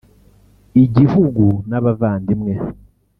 igihugu 0.83 1.45
n’abavandimwe 1.69 2.53